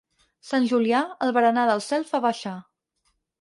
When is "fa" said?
2.13-2.23